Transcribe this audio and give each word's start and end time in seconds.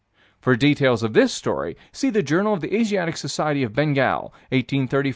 For 0.39 0.55
details 0.55 1.03
of 1.03 1.13
this 1.13 1.31
story 1.31 1.77
see 1.91 2.09
the 2.09 2.23
Journal 2.23 2.55
of 2.55 2.61
the 2.61 2.75
Asiatic 2.75 3.17
Society 3.17 3.61
of 3.61 3.73
Bengal, 3.73 4.33
1834 4.49 4.87
307. 4.89 5.09